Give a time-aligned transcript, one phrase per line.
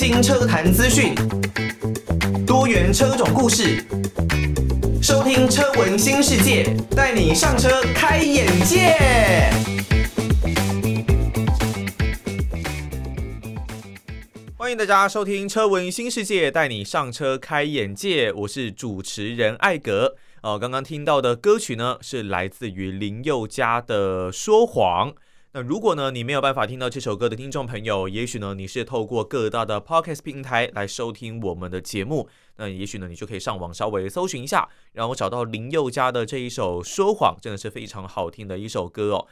[0.00, 1.14] 新车坛资讯，
[2.46, 3.84] 多元车种故事，
[5.02, 8.96] 收听车闻新世界，带你上车开眼界。
[14.56, 18.32] 欢迎大家收听车闻新世界，带你上车开眼界。
[18.32, 20.16] 我是主持人艾格。
[20.40, 25.10] 哦，刚刚听到的歌曲呢，是来自于林宥嘉的《说谎》。
[25.52, 32.28] 那如果呢，你没有办法听到这首歌的听众朋友，也许呢，你是透过各大的 Podcast 平台来收听我们的节目。
[32.56, 39.26] 那也许呢，你就可以上网稍微搜寻一下，然后找到林宥嘉的这一首《说谎》，真的是非常好听的一首歌哦。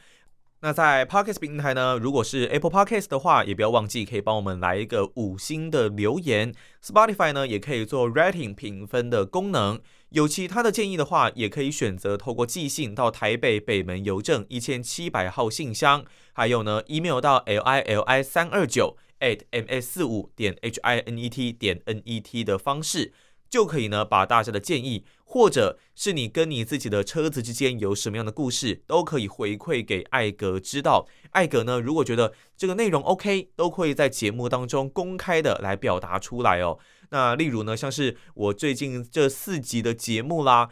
[0.59, 6.53] 那在 Podcast 平台呢，如果是 Apple Podcast 的话，也不要忘记可以帮我们来一个五星的留言。
[6.83, 9.79] Spotify 呢，也可以做 Rating 评分的功能。
[10.09, 21.51] 有其他的建议的话，也可以选择透过寄信到台北北门邮政一千七百号信箱，还有呢，email 到 l i l i 三二九 at m s 四五点 h i n e t
[21.53, 23.13] 点 n e t 的方式，
[23.49, 31.07] 就可以呢把大家的建议，或者是你跟你自己的车子之间有什么样的故事，都可以回馈给艾格知道。
[31.31, 36.77] 艾格呢，如果觉得这个内容 OK，都可以在节目当中公开的来表达出来哦。
[37.11, 40.69] 那例如呢，像是我最近这四集的节目啦，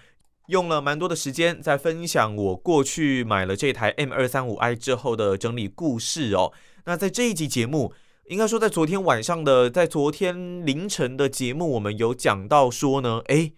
[0.47, 6.53] 用了蛮多的时间在分享我过去买了这台 M 二三五 i 之后的整理故事哦。
[6.85, 7.91] 那在这一集节目，
[8.27, 13.53] 应该说在昨天晚上的，在昨天凌晨的节目，我们有讲到说呢，诶。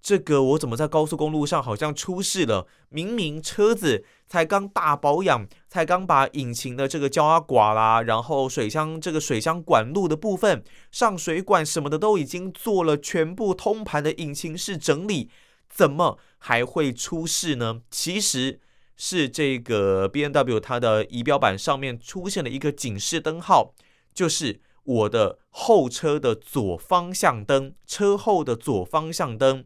[0.00, 2.66] 这个我怎么在高速公路上好像出事了？
[2.88, 15.28] 明明车子才刚大保养，才刚把引擎的这个胶啊刮啦，然后水箱这个水箱管路的部分上水管什么的都已经做了全部通盘的引擎室整理，
[15.68, 17.82] 怎么还会出事呢？
[17.90, 18.60] 其实
[18.96, 23.74] 是这个 BMW 它的仪表板上面出现了一个警示灯号，
[24.18, 29.64] 就是我的后车的左方向灯，车后的左方向灯。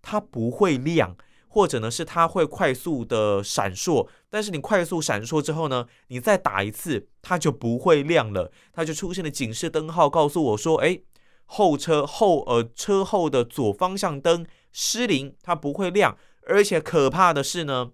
[0.00, 1.14] 它不会亮，
[1.48, 10.98] 或者呢是它会快速的闪烁，但是你快速闪烁之后呢，你再打一次，它就不会亮了，它就出现了警示灯号，告诉我说，哎，
[11.44, 17.90] 后车后呃车后的左方向灯失灵，它不会亮，而且可怕的是呢，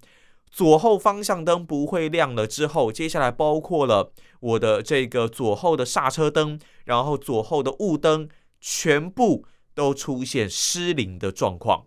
[0.56, 8.26] 左后方向灯不会亮了之后，接下来包括了我的这个左后的刹车灯，然后左后的雾灯，
[8.58, 9.44] 全部
[9.74, 11.84] 都出现失灵的状况。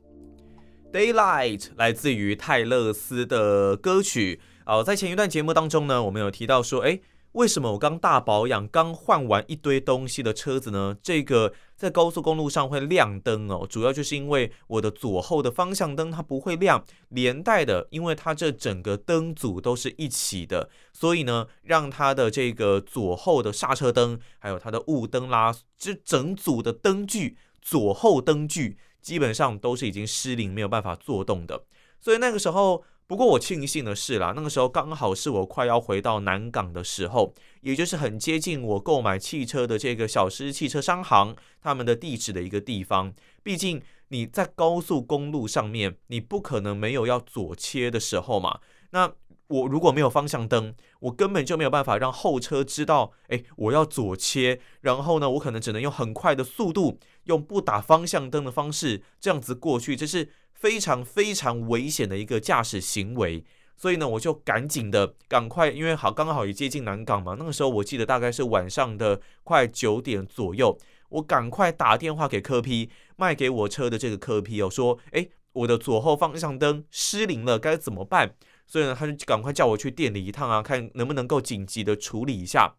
[0.93, 4.39] Daylight 来自于泰勒斯的歌曲。
[4.67, 7.01] 哦，在前一段节目当中呢，我们有提到说，诶，
[7.33, 10.97] 为什么我刚大保养、刚换完一堆东西的车子呢？
[11.01, 28.77] 这个在高速公路上会亮灯哦，主要就是因为我的左后的方向灯它不会亮，连带的，因为它这整个灯组都是一起的，所以呢，让它的这个左后的刹车灯，还有它的雾灯啦，这整组的灯具，左后灯具。
[29.01, 31.63] 基本上都是已经失灵，没有办法作动的。
[32.01, 43.11] 所以那个时候，不过我庆幸的是啦，那个时候刚好是我快要回到南港的时候，也就是很接近我购买汽车的这个小狮汽车商行他们的地址的一个地方。
[43.41, 48.59] 毕竟你在高速公路上面，你不可能没有要左切的时候嘛。
[48.91, 49.11] 那
[49.47, 54.59] 我如果没有方向灯，我根本就没有办法让后车知道，哎，我要左切。
[54.81, 63.43] 然后呢，我可能只能用很快的速度，用不打方向灯的方式这样子过去，这是非常非常危险的一个驾驶行为。
[63.77, 67.37] 所以呢，我就赶紧的赶快，因为好刚好也接近南港嘛。
[67.39, 70.77] 那个时候我记得大概是晚上的快九点左右，
[71.07, 78.35] 我赶快打电话给科 P，卖给我车的这个科 P 哦，说，哎，我的左后方向灯失灵了，该怎么办？
[78.69, 82.75] 所以呢，他就赶快叫我去店里一趟啊，看能不能够紧急的处理一下。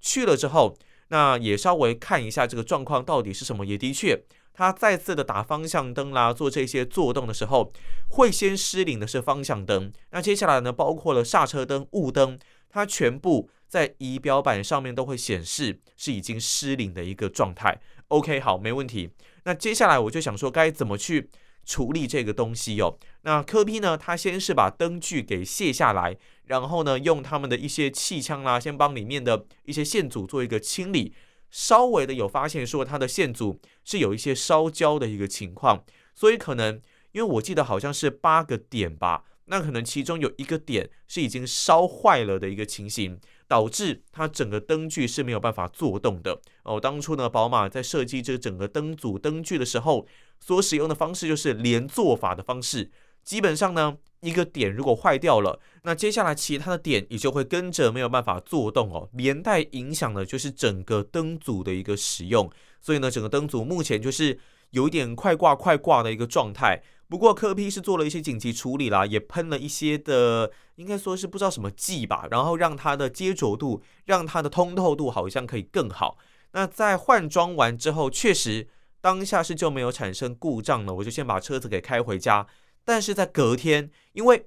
[0.00, 0.76] 去了之后，
[1.08, 3.64] 那也稍微看一下这个状况到底是什么。
[3.64, 4.20] 也的确，
[4.52, 7.72] 他再次的打方向灯啦，做这些作动的时候，
[8.10, 9.92] 会先失灵的是方向灯。
[10.10, 12.36] 那接下来呢，包括了刹车灯、雾灯，
[12.68, 17.80] 它全部在仪表板上面都会显示是已经失灵的一个状态。
[18.08, 19.10] OK，好，没问题。
[19.44, 21.30] 那接下来我就想说，该怎么去
[21.68, 23.94] 处理这个东西哦，那柯 P 呢？
[23.94, 26.16] 他先是把灯具给卸下来，
[26.46, 31.12] 然后呢，用他们的一些气枪啦，先帮里面的一些线组做一个清理。
[31.50, 35.84] 稍微的有发现说，它的线组是有一些烧焦的一个情况，
[36.14, 36.80] 所以可能
[37.12, 43.20] 因为我记得好像是八个点吧，那可能其中有一个点是已经烧坏了的一个情形。
[43.48, 46.78] 导致它整个灯具是没有办法作动的哦。
[46.78, 50.06] 当初呢，宝马在设计这整个灯组灯具的时候，
[50.38, 52.90] 所使用的方式就是连做法的方式。
[53.24, 62.50] 基本上呢，一个点如果坏掉了，那接下来其他的点也就会跟着没有办法作动哦，连带影响的就是整个灯组的一个使用。
[62.80, 64.38] 所以呢，整个灯组目前就是
[64.70, 66.82] 有一点快挂快挂的一个状态。
[67.08, 76.16] 不过科 P 是做了一些紧急处理啦，也喷了一些的，应该说是不知道什么剂吧，然后让它的接着度，让它的通透度好像可以更好。
[76.52, 78.68] 那在换装完之后，确实
[79.00, 82.46] 当下是就没有产生故障了，我就先把车子给开回家。
[82.84, 84.46] 但是在隔天，因为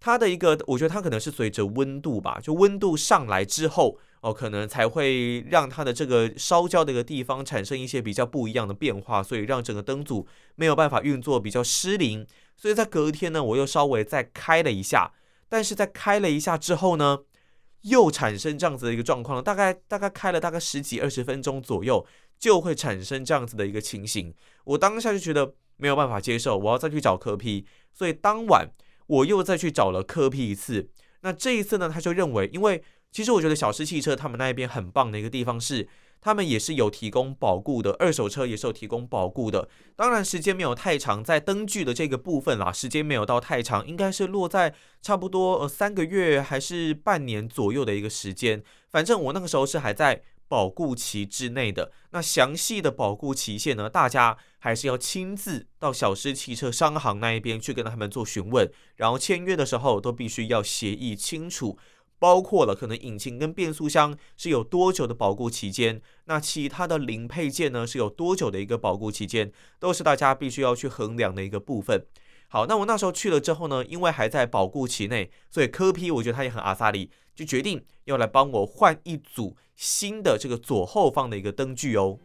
[0.00, 3.98] 它的一个，我觉得它可能是随着温度吧，就温度上来之后。
[4.22, 10.26] 哦，可能才会让它的这个烧焦的一个地方产生一些比较不一样的变化，所以让整个灯组
[10.56, 12.26] 没有办法运作，比较失灵。
[12.54, 15.10] 所以在隔天呢，我又稍微再开了一下，
[15.50, 17.18] 但是在开了一下之后呢，
[17.82, 19.42] 又产生这样子的一个状况了。
[19.42, 22.06] 大概大概开了大概十几二十分钟左右，
[22.38, 24.32] 就会产生这样子的一个情形。
[24.64, 27.66] 我当下就觉得没有办法接受，我要再去找科批。
[27.92, 28.70] 所以当晚
[29.06, 30.88] 我又再去找了科批一次。
[31.20, 32.82] 那这一次呢，他就认为因为。
[33.12, 35.88] 其实我觉得小狮汽车他们那一边很棒的一个地方是，
[36.20, 39.68] 他们也是有提供保固的，二手车也是有提供保固的。
[39.96, 48.62] 当然时间没有太长，在灯具的这个部分啦，时间没有到太长，应该是落在差不多呃三个月还是半年左右的一个时间。
[48.90, 51.92] 反正我那个时候是还在保固期之内的。
[52.10, 61.78] 那详细的保固期限呢，大家还是要亲自到小狮汽车商行那一边去跟他们做询问，然后签约的时候都必须要协议清楚。
[62.20, 72.06] 包括了可能引擎跟变速箱是有多久的保固期间，那其他的零配件呢是有多久的一个保固期间，都是大家必须要去衡量的一个部分。
[72.48, 82.18] 好，那我那时候去了之后呢，因为还在保固期内，所以柯 P 我觉得他也很阿萨里，就决定要来帮我换一组新的这个左后方的一个灯具哦。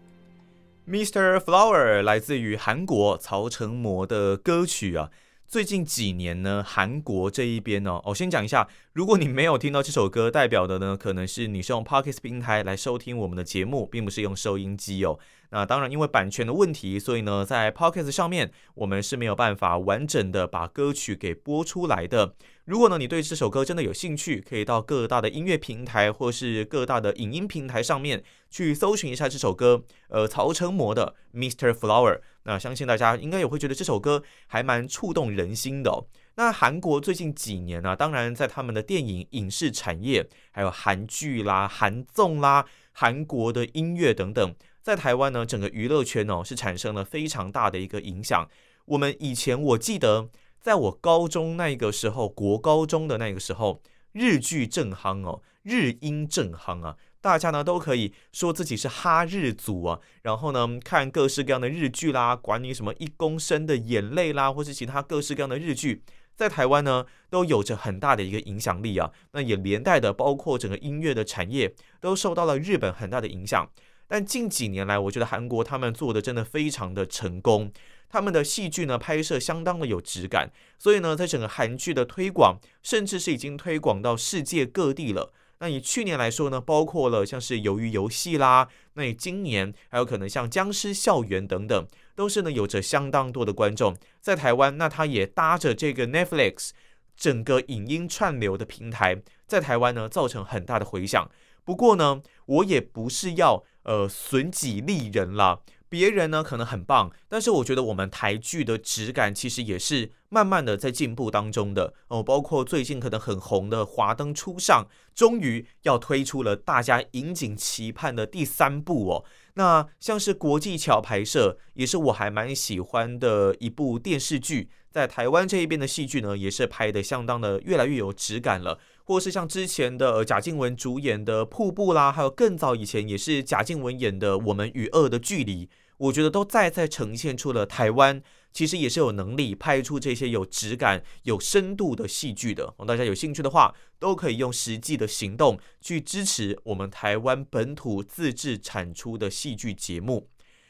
[0.88, 1.38] Mr.
[1.38, 5.10] Flower 来自于韩国曹承模的歌曲啊。
[5.48, 15.18] 最近几年呢，韩国这一边呢，我先讲一下，如果你没有听到这首歌，代表的呢，可能是你是用 Pocket 平台来收听我们的节目，并不是用收音机哦。
[15.52, 22.36] 那当然，因为版权的问题，所以呢，在 Pocket 上面，我们是没有办法完整的把歌曲给播出来的。
[22.66, 32.20] 如果呢，你对这首歌真的有兴趣，可以到各大的音乐平台或是各大的影音平台上面去搜寻一下这首歌，呃，曹承模的 Mister Flower。
[32.46, 36.06] 那相信大家应该也会觉得这首歌还蛮触动人心的。
[36.36, 48.48] 那韩国最近几年呢，当然在他们的电影影视产业，还有韩剧啦、韩综啦、韩国的音乐等等，在台湾呢，整个娱乐圈哦是产生了非常大的一个影响。
[48.86, 50.30] 我们以前我记得。
[50.66, 53.84] 在我高中那个时候，国高中的那个时候，
[54.14, 66.04] 日剧正夯哦，日英正夯啊，大家呢都可以说自己是哈日族啊，然后呢看各式各样的日剧啦，管你什么一公升的眼泪啦，或是其他各式各样的日剧，
[66.36, 73.68] 在台湾呢都有着很大的一个影响力啊，那也连带的包括整个音乐的产业都受到了日本很大的影响。
[74.08, 77.72] 但近几年来，我觉得韩国他们做的真的非常的成功。
[78.08, 85.34] 他们的戏剧呢，拍摄相当的有质感，所以呢，在整个韩剧的推广，甚至是已经推广到世界各地了。
[85.60, 94.78] 那以去年来说呢，包括了像是《鱿鱼游戏》啦，那以今年还有可能像《僵尸校园》等等，都是呢有着相当多的观众在台湾。
[94.78, 96.72] 那他也搭着这个 Netflix
[97.16, 101.30] 整个影音串流的平台，在台湾呢造成很大的回响。
[101.64, 105.62] 不过呢，我也不是要呃损己利人了。
[105.96, 112.22] 别人呢可能很棒，但是我觉得我们台剧的质感其实也是慢慢的在进步当中的哦。
[112.22, 114.86] 包括最近可能很红的《华灯初上》，
[115.16, 119.24] 终于要推出了大家引颈期盼的第三部哦。
[119.54, 124.68] 那像是国际桥拍摄，也是我还蛮喜欢的一部电视剧。
[124.92, 128.80] 在台湾这一边的戏剧呢，也是拍得相当的越来越有质感了。
[129.08, 135.68] 或是像之前的贾静雯主演的《瀑布》啦，还有更早以前也是贾静雯演的《我们与恶的距离》。
[135.98, 138.22] 我觉得都再再呈现出了台湾
[138.52, 142.74] 其实也是有能力拍出这些有质感、有深度的戏剧的。
[142.88, 150.30] 大家有兴趣的话，都可以用实际的行动去支持我们台湾本土自制产出的戏剧节目。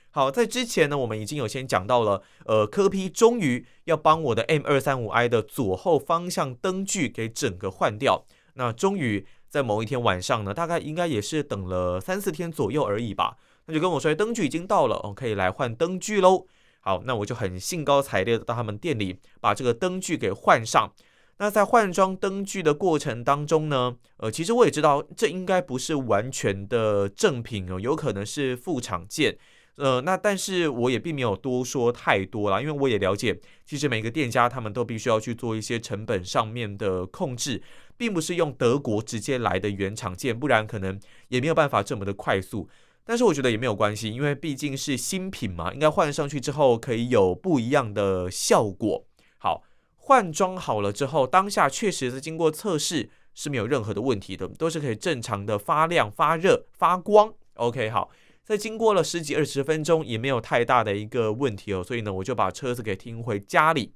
[0.10, 8.25] 好，在之前呢，我们已经有先讲到了，呃，柯批终于要帮我的 M 二三五 I 的左后方向灯具给整个换掉。
[8.53, 13.36] 那终于在某一天晚上呢，大概应该也是等了三四天左右而已吧。
[13.67, 16.45] 那就跟我说，灯具已经到了，我可以来换灯具喽。
[16.81, 20.93] 好，那我就很兴高采烈的到他们店里把这个灯具给换上。
[21.38, 29.38] 那在换装灯具的过程当中呢，呃，其实我也知道这应该不是完全的正品哦，有可能是副厂件，
[29.75, 37.62] 呃，那但是我也并没有多说太多啦，因为我也了解，其实每个店家他们都必须要去做一些成本上面的控制，
[37.98, 42.69] 并不是用德国直接来的原厂件，不然可能也没有办法这么的快速。
[43.05, 49.05] 但是我觉得也没有关系，因为毕竟是新品嘛，应该换上去之后可以有不一样的效果。
[49.38, 49.63] 好，
[49.95, 57.33] 换装好了之后，当下确实是经过测试是没有任何的问题的，都是可以正常的发亮、发热、发光。
[57.53, 58.09] OK，好。
[58.43, 63.93] 在经过了十几二十分钟，也没有太大的一个问题哦，所以呢，我就把车子给停回家里。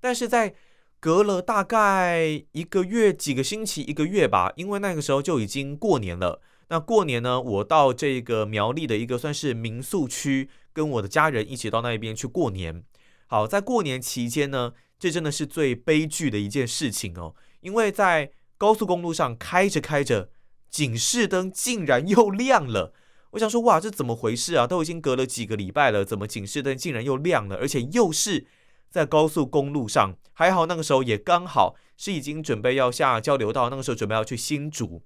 [0.00, 0.54] 但是在
[1.00, 6.40] 隔了大概一个月、几个星期、一个月吧，因为那个时候就已经过年了。
[6.68, 12.84] 那过年呢，我到这个苗栗的一个算是民宿区，跟我的家人一起到那边去过年。
[13.26, 20.30] 好，在过年期间呢，这真的是最悲剧的一件事情哦，因为在高速公路上开着开着，
[20.68, 22.92] 警示灯竟然又亮了。
[23.32, 24.66] 我想说，哇，这怎么回事啊？
[24.66, 27.56] 都已经隔了几个礼拜了，怎么警示灯竟然又亮了？
[27.56, 28.46] 而且又是
[28.90, 30.16] 在高速公路上。
[30.32, 35.02] 还好那个时候也刚好是已经准备要下交流道，那个时候准备要去新竹，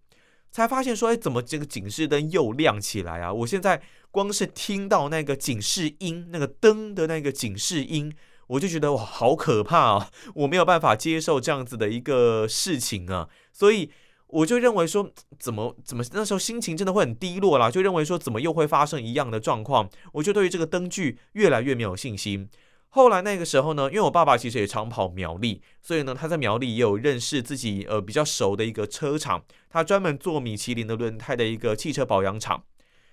[0.53, 3.33] 才发现说，哎，怎么这个警示灯又亮起来啊？
[3.33, 3.83] 我现在
[4.13, 8.13] 光是听到那个警示音，那个灯的那个警示音，
[8.47, 10.11] 我就觉得哇，好可怕啊！
[10.35, 13.91] 我没有办法接受这样子的一个事情啊，所以。
[14.33, 22.49] 我就认为说，怎么怎么那时候心情真的会很低落啦，就认为说怎么又会发生一样的状况，我就对于这个灯具越来越没有信心。
[22.95, 32.65] 后来那个时候呢，因为我爸爸其实也常跑苗栗，所以呢他在苗栗也有认识自己呃比较熟的一个车厂，他专门做米其林的轮胎的一个汽车保养厂。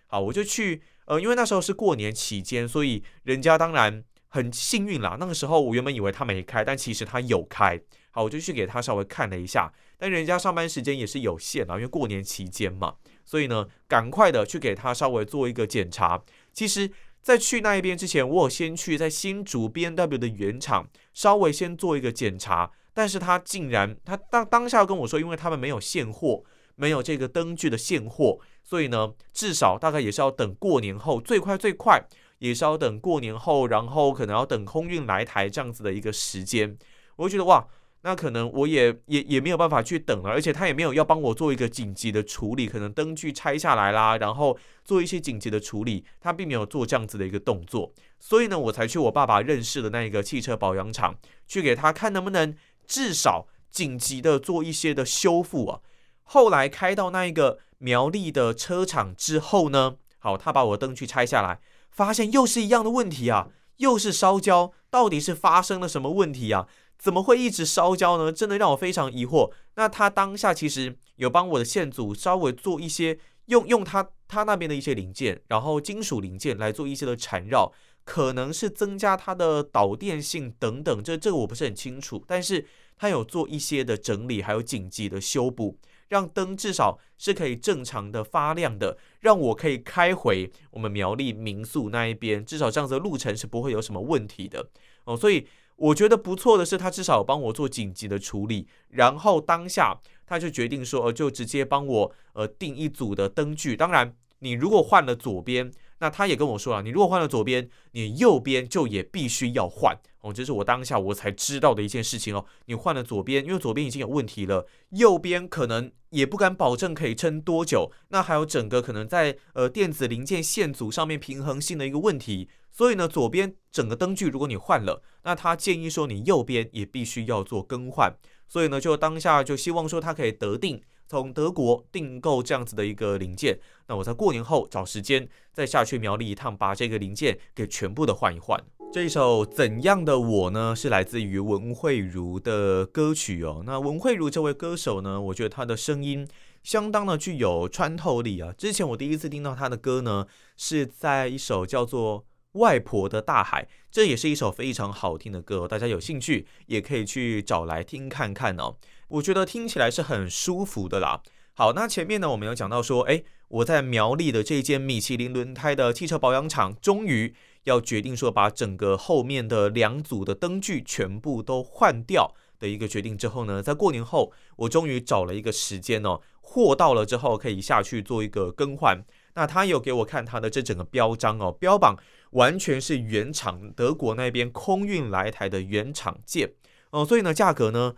[0.08, 5.16] 好，我就去呃，因为那时候是过年期间，所以人家当然很幸运啦。
[5.18, 7.80] 那个时候我原本以为他没开，但其实他有开。
[8.12, 9.72] 好，我就去给他稍微看了一下。
[9.98, 16.22] 但人家上班时间也是有限啊，因为过年期间嘛，所以呢，赶快的去给他稍微做一个检查。
[16.52, 16.90] 其实，
[17.22, 26.44] 在去那一边之前，我有先去在新竹 B N W 的原厂稍微先做一个检查，但是他竟然他当当下跟我说，因为他们没有现货，
[26.76, 32.04] 没有这个灯具的现货，所以呢，至少大概也是要等过年后，最快最快
[32.40, 36.78] 也是要等过年后，然后可能要等空运来台这样子的一个时间，
[37.18, 37.68] 我就觉得哇。
[38.02, 51.14] 那可能我也也也没有办法去等了，而且他也没有要帮我做一个紧急的处理，可能灯具拆下来啦，然后做一些紧急的处理，他并没有做这样子的一个动作，所以呢，我才去我爸爸认识的那一个汽车保养厂
[51.46, 52.56] 去给他看能不能
[52.88, 55.82] 至少紧急的做一些的修复啊。
[56.24, 61.60] 后来开到那一个苗栗的车厂之后呢，好，他把我的灯具拆下来，
[61.92, 66.68] 发现又是一样的问题啊，又是烧焦，到底是发生了什么问题啊？
[67.00, 68.30] 怎么会一直烧焦呢？
[68.30, 69.50] 真的让我非常疑惑。
[69.76, 77.72] 那他当下其实有帮我的线组稍微做一些用用他他那边的一些零件，然后金属零件来做一些的缠绕，
[78.04, 81.02] 可能是增加它的导电性等等。
[81.02, 82.66] 这这个我不是很清楚，但是
[82.98, 85.80] 他有做一些的整理，还有紧急的修补，
[86.10, 94.68] 让灯至少是可以正常的发亮的，让我可以开回我们苗栗民宿那一边，至少这样子的路程是不会有什么问题的
[95.06, 95.16] 哦。
[95.16, 95.48] 所以。
[95.80, 103.76] 我觉得不错的是，他至少有帮我做紧急的处理，然后当下他就决定说，呃，就直接帮我呃订一组的灯具。
[103.76, 110.32] 当然，你如果换了左边，那他也跟我说了，你如果换了左边，你右边就也必须要换哦。
[110.32, 112.46] 这是我当下我才知道的一件事情哦。
[112.66, 117.92] 你换了左边，因为左边已经有问题了，右边可能也不敢保证可以撑多久。
[118.10, 122.50] 那还有整个可能在呃电子零件线组上面平衡性的一个问题。
[122.72, 128.16] 所以呢，左边整个灯具如果你换了，那他建议说你右边也必须要做更换。
[128.48, 133.60] 所以呢，就当下就希望说他可以得定，从德国订购这样子的一个零件。
[133.88, 138.64] 那我在过年后找时间再下去苗栗一趟，把这个零件给全部的换一换。
[138.94, 143.64] 这一首怎样的我呢，是来自于文慧如的歌曲哦。
[143.66, 146.28] 那文慧如这位歌手呢，我觉得她的声音
[146.64, 148.54] 相当的具有穿透力啊。
[148.58, 152.26] 之前我第一次听到她的歌呢，是在一首叫做。
[152.54, 158.76] 外婆的大海，这也是一首非常好听的歌，大家有兴趣也可以去找来听看看哦。
[159.10, 161.22] 我觉得听起来是很舒服的啦。
[161.54, 179.04] 好，那前面呢，我们有讲到说，诶，我在苗栗的这间米其林轮胎的汽车保养厂，终于要决定说把整个后面的两组的灯具全部都换掉的一个决定之后呢，在过年后，我终于找了一个时间哦，货到了之后可以下去做一个更换。
[179.34, 181.98] 那他有给我看他的这整个标章哦，标榜
[182.32, 186.54] 完全是原厂德国那边空运来台的原厂件
[186.92, 187.94] 哦，所以呢，价格呢，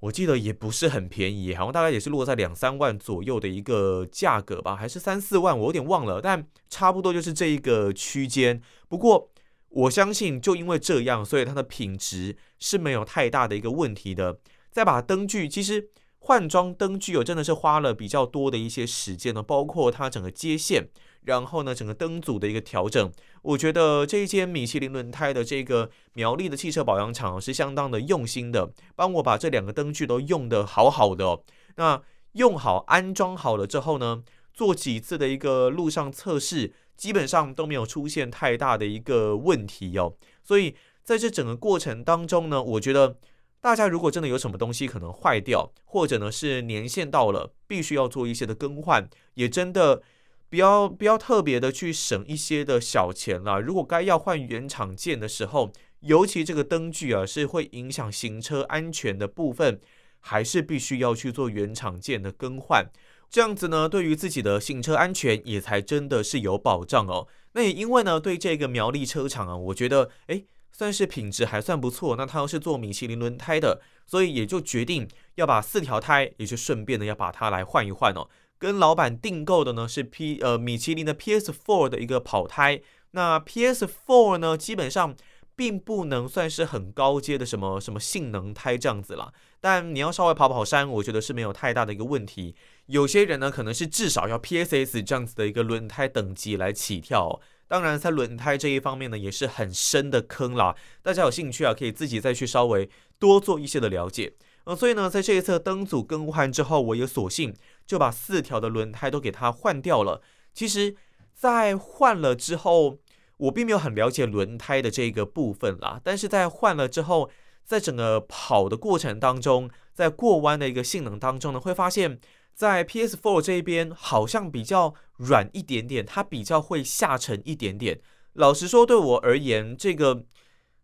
[0.00, 8.60] 我记得也不是很便宜，好像大概也是落在两三万左右的一个价格吧，还是三四万，我有点忘了，但差不多就是这一个区间。
[8.88, 9.30] 不过
[9.68, 14.40] 我相信，就因为这样，所以它的品质是没有太大的一个问题的。
[14.70, 20.88] 再把灯具，其实换装灯具哦，真的是花了比较多的一些时间呢，包括它整个接线。
[21.24, 23.12] 然后呢，整个灯组的一个调整，
[23.42, 31.42] 我觉得这一间米其林轮胎的这个苗栗的汽车保养厂是相当的用心的，帮我把这两个灯具都用得好好的哦。
[31.76, 32.00] 那
[32.32, 34.22] 用好安装好了之后呢，
[34.54, 40.14] 做几次的一个路上测试，基本上都没有出现太大的一个问题哦。
[40.42, 40.74] 所以
[41.04, 43.18] 在这整个过程当中呢，我觉得
[43.60, 50.02] 大家如果真的有什么东西可能坏掉，或者呢是年限到了，必须要做一些的更换，也真的。
[50.50, 53.60] 不要不要特别的去省一些的小钱啦。
[53.60, 59.80] 如果该要换原厂件的时候，尤其这个灯具啊是会影响行车安全的部分，
[60.18, 62.84] 还是必须要去做原厂件的更换。
[63.30, 67.28] 这样子呢，对于自己的行车安全也才真的是有保障哦。
[67.52, 72.16] 那也因为呢，对这个苗栗车厂啊，我觉得诶，算是品质还算不错。
[72.16, 78.28] 那他又是做米其林轮胎的，所以也就决定要把四条胎，也就顺便的要把它来换一换哦。
[78.60, 82.80] 跟老板订购的呢是 P 呃米其林的 PS4 的一个跑胎，
[83.12, 85.16] 那 PS4 呢基本上
[85.56, 92.54] 并不能算是很高阶的什么什么性能胎这样子啦，但你要稍微跑跑山，我觉得是没有太大的一个问题。
[92.84, 104.34] 有些人呢可能是至少要 PSS 这样子的一个轮胎等级来起跳，当然在轮胎这一方面呢也是很深的坑啦，大家有兴趣啊可以自己再去稍微多做一些的了解。
[104.64, 107.54] 呃，所以呢，在这一次灯组更换之后，我也索性
[107.90, 110.22] 就把四条的轮胎都给它换掉了。
[110.54, 110.94] 其实，
[111.34, 113.00] 在换了之后，
[113.38, 116.00] 我并没有很了解轮胎的这个部分啦。
[116.04, 117.28] 但是在换了之后，
[117.64, 122.20] 在整个跑的过程当中，在过弯的一个性能当中呢，会发现，
[122.54, 128.00] 在 PS4 这一边好像比较软一点点，它比较会下沉一点点。
[128.34, 130.26] 老实说，对我而言，这个。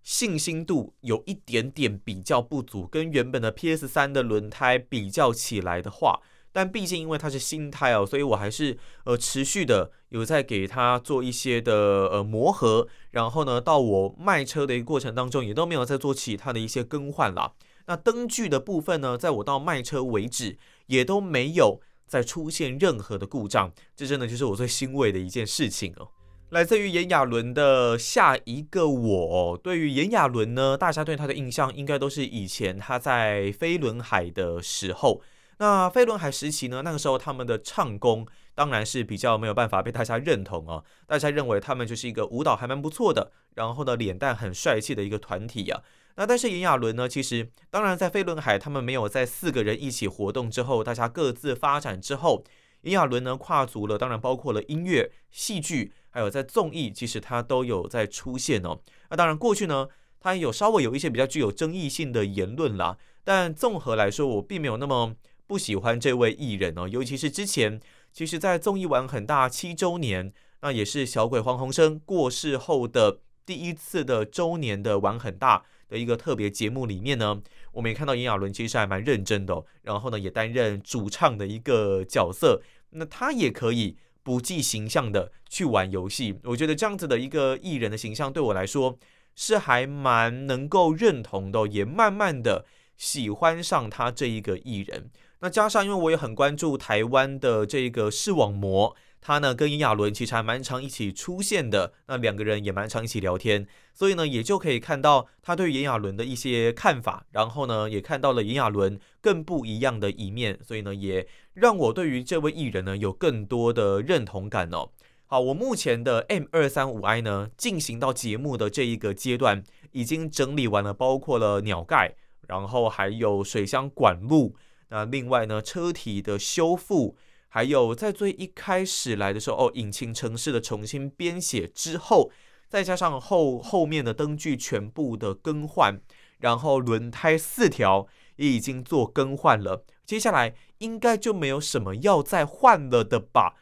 [0.07, 6.21] 信心度有一点点比较不足，跟原本的 PS 三的轮胎比较起来的话，
[6.57, 17.53] 但毕竟因为它是新胎哦，所以我还是呃持续的有在给它做一些的呃磨合，然后呢，到我卖车的一个过程当中，也都没有再做其他的一些更换啦。
[17.85, 26.09] 那灯具的部分呢，在我到卖车为止，也都没有再出现任何的故障，这真的就是我最欣慰的一件事情哦。
[26.49, 35.21] 来自于炎亚纶的下一个我，对于炎亚纶呢，大家对他的印象应该都是以前他在飞轮海的时候。
[35.59, 40.85] 那飞轮海时期呢，那个时候他们的唱功当然是比较没有办法被大家认同哦。
[41.07, 45.83] 大家认为他们就是一个舞蹈还蛮不错的，然后呢脸蛋很帅气的一个团体啊。
[46.17, 52.45] 那但是炎亚纶呢，其实当然在飞轮海他们没有在四个人一起活动之后，大家各自发展之后，
[52.83, 55.93] 炎亚纶呢跨足了，当然包括了音乐、戏剧。
[56.09, 58.81] 还有在综艺，其实他都有在出现哦。
[59.11, 59.87] 那当然，过去呢，
[60.19, 62.97] 他有稍微有一些比较具有争议性的言论啦。
[63.23, 65.15] 但综合来说，我并没有那么
[65.47, 66.89] 不喜欢这位艺人哦。
[66.89, 67.81] 尤其是之前，
[68.13, 70.33] 其实，在综艺玩很大七周年，
[70.63, 77.41] 那也是小鬼黄鸿升过世后的第一次的周年的玩很大的一个特别节目里面呢，
[77.73, 79.65] 我们也看到炎亚纶其实还蛮认真的。
[79.83, 82.63] 然后呢，也担任主唱的一个角色。
[82.91, 83.97] 那他也可以。
[84.27, 88.99] 不计形象的去玩游戏，我觉得这样子的一个艺人的形象对我来说
[89.37, 95.09] 是还蛮能够认同的，也慢慢的喜欢上他这一个艺人。
[95.41, 98.97] 那加上因为我也很关注台湾的这个视网膜。
[99.19, 114.91] 他呢跟炎亚纶其实还蛮常一起出现的，那两个人也蛮常一起聊天，所以呢也就可以看到他对炎亚纶的一些看法，然后呢也看到了炎亚纶更不一样的一面，所以呢也让我对于这位艺人呢有更多的认同感哦。
[115.25, 122.15] 好，我目前的 M 二三五 I 呢进行到节目的这一个阶段，已经整理完了，包括了鸟盖，
[122.47, 124.55] 然后还有水箱管路，
[124.89, 127.17] 那另外呢车体的修复。
[127.49, 132.31] 还有在最一开始来的时候，哦，引擎程式的重新编写之后，
[132.69, 135.99] 再加上后后面的灯具全部的更换，
[136.39, 143.55] 然后轮胎四条也已经做更换了，接下来应该就没有什么要再换了的吧？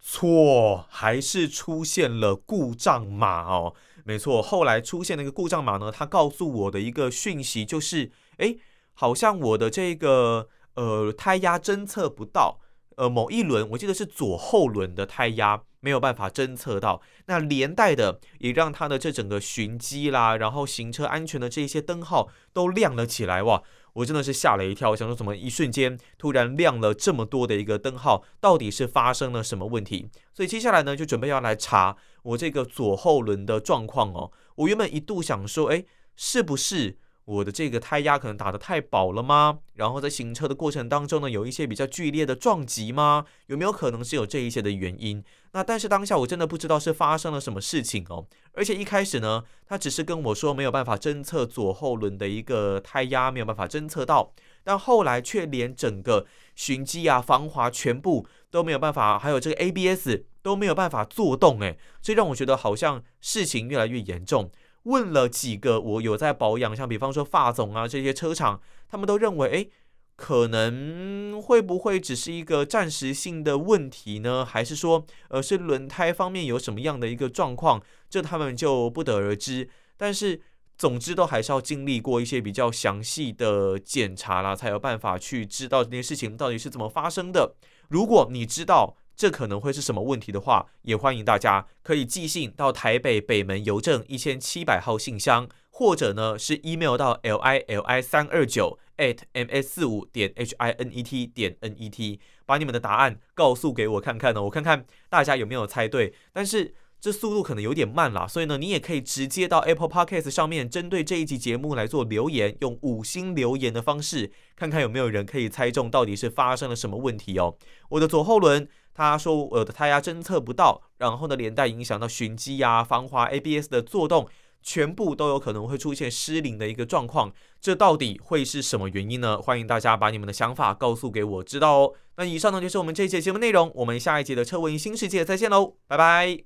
[0.00, 8.56] 错，还是出现了故障码哦，没错，后来出现那个故障码呢，它告诉我的一个讯息就是，哎，
[8.94, 12.60] 好像我的这个呃胎压侦测不到。
[12.96, 23.62] 呃，某一轮我记得是左后轮的胎压没有办法侦测到，那连带的也让它的这整个循迹啦，然后行车安全的这些灯号都亮了起来哇！
[23.92, 30.08] 我真的是吓了一跳，想说怎么一瞬间突然亮了这么多的一个灯号，到底是发生了什么问题？
[30.32, 34.32] 所以接下来呢，就准备要来查我这个左后轮的状况哦。
[34.54, 35.84] 我原本一度想说，哎，
[36.16, 36.96] 是不是？
[37.26, 39.58] 我的这个胎压可能打得太饱了吗？
[39.74, 43.24] 然后在行车的过程当中呢，有一些比较剧烈的撞击吗？
[43.46, 45.22] 有没有可能是有这一些的原因？
[45.52, 48.26] 那但是当下我真的不知道是发生了什么事情哦。
[48.52, 54.32] 而且一开始呢，他只是跟我说没有办法侦测左后轮的一个胎压，没有办法侦测到。
[54.62, 64.50] 但后来却连整个循迹啊、防滑全部都没有办法，还有这个 ABS 都没有办法作动，诶，这让我觉得好像事情越来越严重。
[64.86, 69.70] 问了几个我有在保养，像比方说发总啊这些车厂，他们都认为，诶，
[70.14, 74.44] 可能会不会只是一个暂时性的问题呢？
[74.44, 77.82] 还是说，呃，是轮胎方面有什么样的一个状况？
[78.08, 79.68] 这他们就不得而知。
[79.96, 80.40] 但是，
[80.78, 87.54] 总之都还是要经历过一些比较详细的检查啦，才有办法去知道这件事情到底是怎么发生的。
[87.88, 101.02] 如果你知道，这可能会是什么问题的话，也欢迎大家可以寄信到台北北门邮政一千七百号信箱，或者呢是 email 到 l i l i 三二九 at m s 四五点 h i n e
[101.02, 106.12] t 点 n e t，把你们的答案告诉给我看看呢，我看看大家有没有猜对。
[106.32, 106.74] 但是
[107.06, 117.56] 这速度可能有点慢啦，所以呢，你也可以直接到 Apple Podcast 上面，针对这一集节目来做留言，用五星留言的方式，看看有没有人可以猜中到底是发生了什么问题哦。
[117.90, 118.68] 我的左后轮。
[118.98, 124.26] 他说我的胎压侦测不到，然后呢，连带影响到循迹呀、防滑、ABS 的作动，
[124.62, 127.30] 全部都有可能会出现失灵的一个状况。
[127.60, 129.36] 这到底会是什么原因呢？
[129.36, 131.92] 欢迎大家把你们的想法告诉给我知道哦。
[132.16, 136.38] 那以上呢就是我们这一节节目内容，我们下一节的车闻新世界再见喽，拜拜。